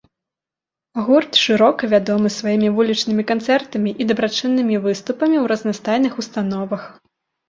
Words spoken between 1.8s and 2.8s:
вядомы сваімі